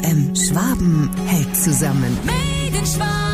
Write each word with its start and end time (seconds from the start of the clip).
FM. 0.00 0.34
Schwaben 0.34 1.10
hält 1.26 1.54
zusammen. 1.54 2.16
Made 2.24 2.78
in 2.78 2.86
Schwaben, 2.86 3.31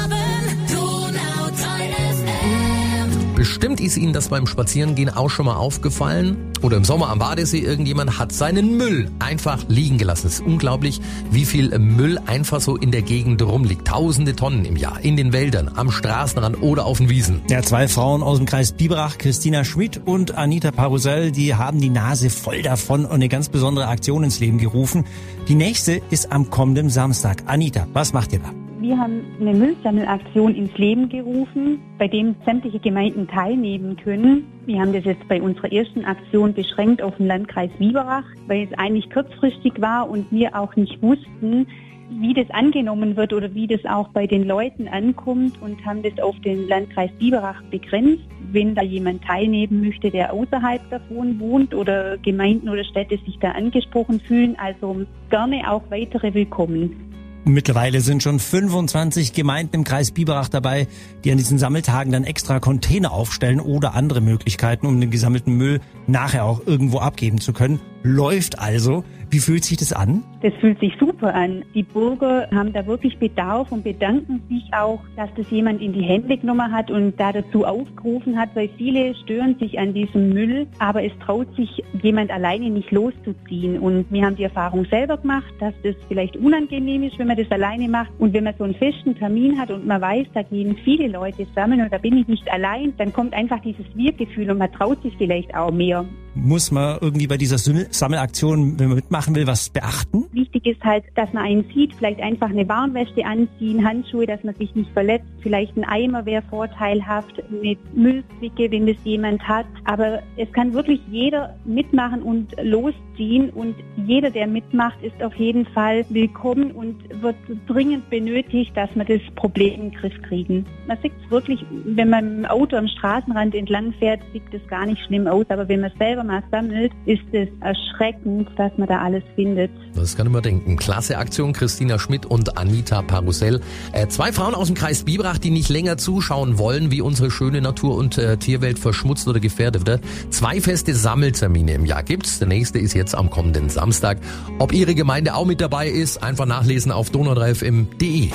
Bestimmt 3.58 3.80
ist 3.80 3.96
Ihnen 3.96 4.12
das 4.12 4.28
beim 4.28 4.46
Spazierengehen 4.46 5.10
auch 5.10 5.30
schon 5.30 5.46
mal 5.46 5.56
aufgefallen. 5.56 6.37
Oder 6.62 6.76
im 6.76 6.84
Sommer 6.84 7.08
am 7.08 7.18
Badesee, 7.18 7.58
irgendjemand 7.58 8.16
hat 8.16 8.30
seinen 8.30 8.76
Müll 8.76 9.10
einfach 9.19 9.64
liegen 9.66 9.98
gelassen. 9.98 10.28
Es 10.28 10.34
ist 10.34 10.46
unglaublich, 10.46 11.01
wie 11.33 11.44
viel 11.44 11.76
Müll 11.76 12.21
einfach 12.24 12.60
so 12.60 12.76
in 12.76 12.92
der 12.92 13.02
Gegend 13.02 13.42
rumliegt. 13.42 13.88
Tausende 13.88 14.37
Tonnen 14.37 14.65
im 14.65 14.76
Jahr. 14.76 15.01
In 15.01 15.16
den 15.16 15.33
Wäldern, 15.33 15.72
am 15.74 15.90
Straßenrand 15.90 16.62
oder 16.62 16.84
auf 16.84 16.98
den 16.98 17.09
Wiesen. 17.09 17.41
Ja, 17.51 17.60
zwei 17.62 17.88
Frauen 17.88 18.23
aus 18.23 18.37
dem 18.37 18.47
Kreis 18.47 18.70
Biberach, 18.70 19.19
Christina 19.19 19.65
Schmidt 19.65 20.02
und 20.05 20.38
Anita 20.38 20.70
Parusel, 20.70 21.33
die 21.33 21.56
haben 21.56 21.80
die 21.80 21.91
Nase 21.91 22.30
voll 22.30 22.62
davon 22.62 23.06
und 23.06 23.11
eine 23.11 23.29
ganz 23.29 23.48
besondere 23.48 23.88
Aktion 23.88 24.23
ins 24.23 24.38
Leben 24.38 24.59
gerufen. 24.59 25.05
Die 25.48 25.56
nächste 25.56 26.01
ist 26.11 26.30
am 26.30 26.48
kommenden 26.48 26.91
Samstag. 26.91 27.43
Anita, 27.47 27.88
was 27.93 28.12
macht 28.12 28.33
ihr 28.33 28.38
da? 28.38 28.68
Wir 28.80 28.96
haben 28.96 29.24
eine 29.41 29.55
Müllsammelaktion 29.55 30.55
ins 30.55 30.78
Leben 30.78 31.09
gerufen, 31.09 31.80
bei 31.98 32.06
dem 32.06 32.37
sämtliche 32.46 32.78
Gemeinden 32.78 33.27
teilnehmen 33.27 33.96
können. 33.96 34.46
Wir 34.66 34.80
haben 34.80 34.92
das 34.92 35.04
jetzt 35.04 35.27
bei 35.27 35.42
unserer 35.42 35.73
ersten 35.73 36.04
Aktion 36.04 36.54
beschränkt 36.54 37.02
auf 37.02 37.16
den 37.16 37.27
Landkreis 37.27 37.73
Biberach, 37.77 38.23
weil 38.46 38.68
es 38.70 38.78
eigentlich 38.78 39.10
kurzfristig 39.10 39.80
war 39.80 40.09
und 40.09 40.30
wir 40.30 40.54
auch 40.56 40.77
nicht 40.77 41.02
wussten, 41.02 41.66
wie 42.09 42.32
das 42.34 42.48
angenommen 42.51 43.16
wird 43.16 43.32
oder 43.32 43.52
wie 43.52 43.66
das 43.66 43.84
auch 43.84 44.10
bei 44.10 44.28
den 44.28 44.46
Leuten 44.46 44.87
ankommt 44.87 45.60
und 45.60 45.84
haben 45.84 46.04
das 46.04 46.16
auf 46.23 46.38
den 46.42 46.68
Landkreis 46.68 47.10
Biberach 47.18 47.60
begrenzt. 47.73 48.23
Wenn 48.52 48.76
da 48.76 48.82
jemand 48.82 49.24
teilnehmen 49.24 49.84
möchte, 49.84 50.09
der 50.09 50.32
außerhalb 50.32 50.88
davon 50.88 51.40
wohnt 51.40 51.74
oder 51.74 52.16
Gemeinden 52.18 52.68
oder 52.68 52.84
Städte 52.84 53.18
sich 53.26 53.38
da 53.40 53.51
angesprochen 53.51 54.20
fühlen, 54.20 54.56
also 54.56 55.04
gerne 55.30 55.68
auch 55.68 55.82
weitere 55.90 56.32
willkommen. 56.32 57.08
Mittlerweile 57.48 58.02
sind 58.02 58.23
schon 58.23 58.41
25 58.41 59.32
Gemeinden 59.32 59.77
im 59.77 59.85
Kreis 59.85 60.10
Biberach 60.10 60.51
dabei, 60.51 60.87
die 61.24 61.32
an 61.32 61.38
diesen 61.38 61.59
Sammeltagen 61.59 62.13
dann 62.13 62.24
extra 62.24 62.60
Container 62.60 63.10
aufstellen 63.10 63.59
oder 63.59 63.95
andere 63.95 64.20
Möglichkeiten, 64.20 64.86
um 64.86 65.00
den 65.00 65.10
gesammelten 65.10 65.54
Müll 65.56 65.80
nachher 66.06 66.44
auch 66.44 66.66
irgendwo 66.66 66.98
abgeben 66.98 67.41
zu 67.41 67.54
können. 67.54 67.80
Läuft 68.02 68.58
also. 68.58 69.04
Wie 69.30 69.41
fühlt 69.41 69.62
sich 69.62 69.77
das 69.77 69.92
an? 69.92 70.24
Das 70.41 70.54
fühlt 70.54 70.80
sich 70.80 70.94
super 70.98 71.34
an. 71.34 71.62
Die 71.74 71.82
Bürger 71.82 72.48
haben 72.50 72.72
da 72.72 72.86
wirklich 72.86 73.18
Bedarf 73.18 73.70
und 73.70 73.84
bedanken 73.84 74.41
sich 74.48 74.72
auch, 74.72 75.00
dass 75.16 75.28
das 75.36 75.50
jemand 75.50 75.82
in 75.82 75.92
die 75.92 76.02
Hände 76.02 76.38
genommen 76.38 76.72
hat 76.72 76.91
und 76.91 77.20
da 77.20 77.32
dazu 77.32 77.66
aufgerufen 77.66 78.38
hat, 78.38 78.48
weil 78.54 78.70
viele 78.78 79.14
stören 79.16 79.56
sich 79.58 79.78
an 79.78 79.92
diesem 79.92 80.30
Müll, 80.30 80.66
aber 80.78 81.04
es 81.04 81.12
traut 81.19 81.54
sich 81.56 81.84
jemand 82.02 82.30
alleine 82.30 82.70
nicht 82.70 82.91
loszuziehen. 82.91 83.78
Und 83.78 84.10
wir 84.10 84.24
haben 84.24 84.36
die 84.36 84.44
Erfahrung 84.44 84.86
selber 84.86 85.19
gemacht, 85.19 85.52
dass 85.60 85.74
das 85.82 85.94
vielleicht 86.08 86.36
unangenehm 86.38 87.02
ist, 87.02 87.19
wenn 87.19 87.28
man 87.28 87.36
das 87.36 87.50
alleine 87.50 87.86
macht. 87.86 88.10
Und 88.19 88.32
wenn 88.32 88.44
man 88.44 88.54
so 88.56 88.64
einen 88.64 88.76
festen 88.76 89.14
Termin 89.14 89.58
hat 89.58 89.70
und 89.70 89.86
man 89.86 90.00
weiß, 90.00 90.26
da 90.32 90.42
gehen 90.42 90.74
viele 90.84 91.08
Leute 91.08 91.46
sammeln 91.54 91.82
und 91.82 91.92
da 91.92 91.98
bin 91.98 92.16
ich 92.16 92.28
nicht 92.28 92.50
allein, 92.50 92.94
dann 92.96 93.12
kommt 93.12 93.34
einfach 93.34 93.60
dieses 93.60 93.84
Wir-Gefühl 93.94 94.50
und 94.50 94.58
man 94.58 94.72
traut 94.72 95.02
sich 95.02 95.14
vielleicht 95.19 95.54
auch 95.54 95.70
mehr. 95.70 96.06
Muss 96.34 96.70
man 96.70 96.98
irgendwie 97.00 97.26
bei 97.26 97.36
dieser 97.36 97.58
Sammelaktion, 97.58 98.78
wenn 98.78 98.88
man 98.88 98.96
mitmachen 98.96 99.34
will, 99.34 99.46
was 99.46 99.70
beachten? 99.70 100.24
Wichtig 100.50 100.77
ist 100.77 100.84
halt, 100.84 101.04
dass 101.14 101.30
man 101.34 101.44
einen 101.44 101.64
sieht, 101.74 101.94
vielleicht 101.94 102.20
einfach 102.20 102.48
eine 102.48 102.66
Warnweste 102.68 103.24
anziehen, 103.24 103.86
Handschuhe, 103.86 104.27
dass 104.27 104.42
man 104.44 104.54
sich 104.54 104.74
nicht 104.74 104.91
verletzt. 104.92 105.27
Vielleicht 105.42 105.77
ein 105.77 105.84
Eimer 105.84 106.24
wäre 106.24 106.42
vorteilhaft, 106.48 107.42
eine 107.50 107.77
Müllzwicke, 107.92 108.70
wenn 108.70 108.86
das 108.86 108.96
jemand 109.04 109.46
hat. 109.46 109.66
Aber 109.84 110.22
es 110.38 110.50
kann 110.52 110.72
wirklich 110.72 111.00
jeder 111.10 111.54
mitmachen 111.66 112.22
und 112.22 112.54
losziehen 112.62 113.50
und 113.50 113.74
jeder, 114.06 114.30
der 114.30 114.46
mitmacht, 114.46 114.96
ist 115.02 115.22
auf 115.22 115.34
jeden 115.34 115.66
Fall 115.66 116.06
willkommen 116.08 116.70
und 116.70 116.96
wird 117.20 117.36
dringend 117.66 118.08
benötigt, 118.08 118.74
dass 118.74 118.88
wir 118.94 119.04
das 119.04 119.20
Problem 119.34 119.74
in 119.74 119.91
den 119.91 119.92
Griff 119.92 120.22
kriegen. 120.22 120.64
Man 120.86 120.96
sieht 121.02 121.12
es 121.22 121.30
wirklich, 121.30 121.62
wenn 121.84 122.08
man 122.08 122.38
im 122.38 122.44
Auto 122.46 122.76
am 122.76 122.88
Straßenrand 122.88 123.54
entlang 123.54 123.92
fährt, 123.98 124.20
sieht 124.32 124.42
es 124.53 124.66
gar 124.69 124.86
nicht 124.86 125.04
schlimm 125.04 125.26
aus. 125.26 125.44
Aber 125.50 125.69
wenn 125.69 125.80
man 125.80 125.91
es 125.91 125.98
selber 125.98 126.25
mal 126.25 126.42
sammelt, 126.50 126.92
ist 127.04 127.22
es 127.32 127.48
erschreckend, 127.60 128.48
was 128.56 128.72
man 128.78 128.88
da 128.88 129.00
alles 129.00 129.25
findet. 129.34 129.70
Das 129.94 130.16
kann 130.16 130.30
man 130.30 130.38
denken. 130.41 130.76
Klasse 130.76 131.19
Aktion, 131.19 131.53
Christina 131.53 131.99
Schmidt 131.99 132.26
und 132.26 132.56
Anita 132.59 133.03
Parussell. 133.03 133.60
Äh, 133.93 134.09
zwei 134.09 134.32
Frauen 134.32 134.54
aus 134.54 134.69
dem 134.69 134.76
Kreis 134.76 135.04
Biberach, 135.04 135.38
die 135.38 135.50
nicht 135.50 135.69
länger 135.69 135.97
zuschauen 135.97 136.59
wollen, 136.59 136.91
wie 136.91 137.00
unsere 137.00 137.31
schöne 137.31 137.60
Natur- 137.60 137.97
und 137.97 138.19
äh, 138.19 138.37
Tierwelt 138.37 138.78
verschmutzt 138.78 139.28
oder 139.28 139.41
gefährdet 139.41 139.87
wird. 139.87 140.03
Zwei 140.31 140.60
feste 140.60 140.94
Sammeltermine 140.94 141.72
im 141.75 141.84
Jahr 141.84 142.03
gibt's. 142.03 142.38
Der 142.38 142.48
nächste 142.48 142.78
ist 142.78 142.94
jetzt 142.94 143.15
am 143.15 143.31
kommenden 143.31 143.69
Samstag. 143.69 144.19
Ob 144.59 144.72
Ihre 144.72 144.94
Gemeinde 144.94 145.34
auch 145.34 145.47
mit 145.47 145.60
dabei 145.60 145.88
ist, 145.88 146.22
einfach 146.22 146.47
nachlesen 146.47 146.93
auf 146.93 147.10
donau3fm.de. 147.10 148.31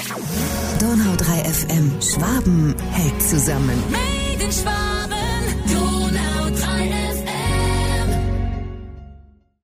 Donau 0.79 1.15
3 1.15 1.25
FM. 1.49 1.91
Schwaben 2.01 2.75
hält 2.91 3.21
zusammen. 3.21 3.81
Made 3.91 4.43
in 4.43 4.51
Schwaben. 4.51 5.02